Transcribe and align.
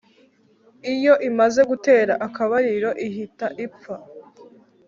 Iyo 0.93 1.13
imaze 1.29 1.61
gutera 1.69 2.13
akabariro 2.27 2.89
ihita 3.07 3.47
ipfa 3.65 3.95